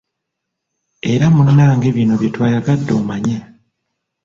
[1.13, 3.37] Era munnange bino bye twayagadde omanye.